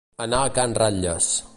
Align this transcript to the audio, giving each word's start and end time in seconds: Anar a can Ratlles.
Anar 0.25 0.39
a 0.45 0.53
can 0.55 0.73
Ratlles. 0.81 1.33